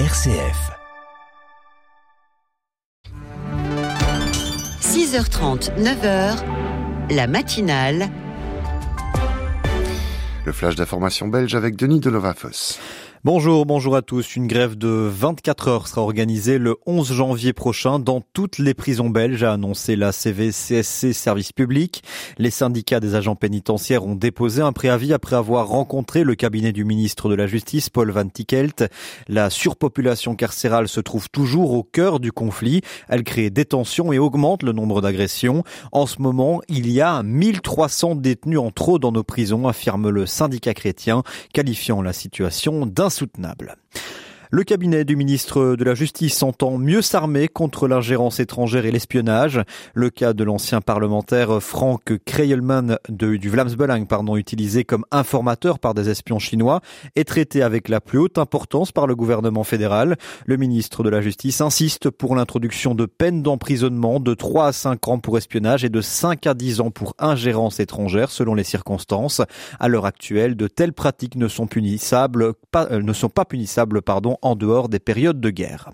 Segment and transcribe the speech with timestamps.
[0.00, 0.72] RCF.
[4.80, 8.08] 6h30, 9h, la matinale.
[10.44, 12.80] Le flash d'information belge avec Denis Delovafos.
[13.26, 14.36] Bonjour, bonjour à tous.
[14.36, 19.08] Une grève de 24 heures sera organisée le 11 janvier prochain dans toutes les prisons
[19.08, 22.02] belges, a annoncé la CVCSC Service Public.
[22.36, 26.84] Les syndicats des agents pénitentiaires ont déposé un préavis après avoir rencontré le cabinet du
[26.84, 28.84] ministre de la Justice, Paul Van Tickelt.
[29.26, 32.82] La surpopulation carcérale se trouve toujours au cœur du conflit.
[33.08, 35.64] Elle crée des tensions et augmente le nombre d'agressions.
[35.92, 40.26] En ce moment, il y a 1300 détenus en trop dans nos prisons, affirme le
[40.26, 41.22] syndicat chrétien,
[41.54, 43.76] qualifiant la situation d'un insoutenable.
[44.54, 49.60] Le cabinet du ministre de la Justice entend mieux s'armer contre l'ingérence étrangère et l'espionnage.
[49.94, 56.08] Le cas de l'ancien parlementaire Frank Kreyelman du Vlamsbelang, pardon, utilisé comme informateur par des
[56.08, 56.82] espions chinois,
[57.16, 60.16] est traité avec la plus haute importance par le gouvernement fédéral.
[60.46, 65.08] Le ministre de la Justice insiste pour l'introduction de peines d'emprisonnement de 3 à 5
[65.08, 69.42] ans pour espionnage et de 5 à 10 ans pour ingérence étrangère selon les circonstances.
[69.80, 74.00] À l'heure actuelle, de telles pratiques ne sont punissables, pas, euh, ne sont pas punissables,
[74.00, 75.90] pardon, en dehors des périodes de guerre.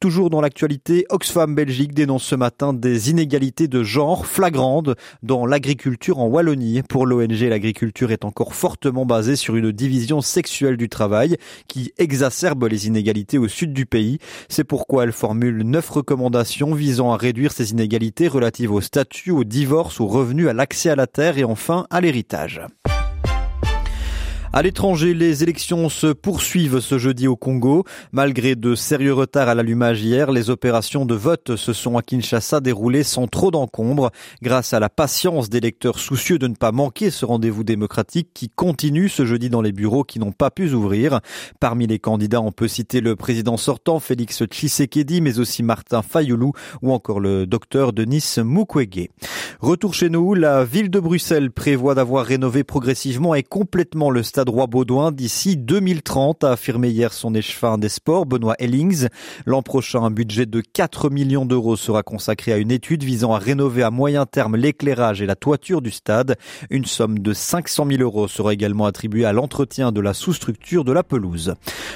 [0.00, 4.90] Toujours dans l'actualité, Oxfam Belgique dénonce ce matin des inégalités de genre flagrantes
[5.24, 6.82] dans l'agriculture en Wallonie.
[6.88, 11.36] Pour l'ONG, l'agriculture est encore fortement basée sur une division sexuelle du travail
[11.66, 14.18] qui exacerbe les inégalités au sud du pays.
[14.48, 19.42] C'est pourquoi elle formule neuf recommandations visant à réduire ces inégalités relatives au statut, au
[19.42, 22.60] divorce, au revenu, à l'accès à la terre et enfin à l'héritage.
[24.50, 27.84] À l'étranger, les élections se poursuivent ce jeudi au Congo.
[28.12, 32.60] Malgré de sérieux retards à l'allumage hier, les opérations de vote se sont à Kinshasa
[32.60, 34.10] déroulées sans trop d'encombre,
[34.40, 38.48] grâce à la patience des lecteurs soucieux de ne pas manquer ce rendez-vous démocratique qui
[38.48, 41.20] continue ce jeudi dans les bureaux qui n'ont pas pu ouvrir.
[41.60, 46.52] Parmi les candidats, on peut citer le président sortant Félix Tshisekedi, mais aussi Martin Fayoulou
[46.80, 49.10] ou encore le docteur Denis Mukwege.
[49.60, 54.37] Retour chez nous, la ville de Bruxelles prévoit d'avoir rénové progressivement et complètement le stade
[54.46, 59.08] Roi-Baudouin d'ici 2030, a affirmé hier son échevin des sports, Benoît Ellings.
[59.46, 63.38] L'an prochain, un budget de 4 millions d'euros sera consacré à une étude visant à
[63.38, 66.36] rénover à moyen terme l'éclairage et la toiture du stade.
[66.70, 70.92] Une somme de 500 000 euros sera également attribuée à l'entretien de la sous-structure de
[70.92, 71.54] la pelouse.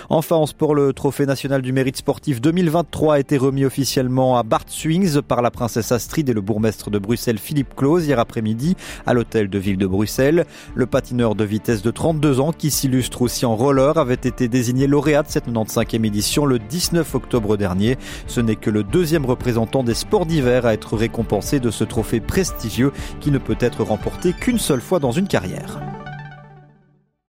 [0.08, 4.42] Enfin, en sport, le Trophée national du mérite sportif 2023 a été remis officiellement à
[4.42, 8.76] Bart Swings par la princesse Astrid et le bourgmestre de Bruxelles Philippe Claus hier après-midi
[9.06, 10.46] à l'hôtel de ville de Bruxelles.
[10.74, 15.22] Le patineur de vitesse de 32 qui s'illustre aussi en roller avait été désigné lauréat
[15.22, 17.98] de cette 95e édition le 19 octobre dernier.
[18.26, 22.20] Ce n'est que le deuxième représentant des sports d'hiver à être récompensé de ce trophée
[22.20, 25.91] prestigieux qui ne peut être remporté qu'une seule fois dans une carrière.